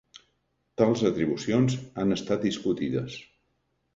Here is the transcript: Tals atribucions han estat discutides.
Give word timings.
Tals 0.81 1.03
atribucions 1.09 1.75
han 2.03 2.15
estat 2.17 2.47
discutides. 2.47 3.21